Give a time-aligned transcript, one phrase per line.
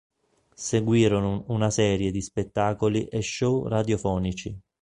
[0.55, 4.59] Seguirono una serie di spettacoli e show radiofonici.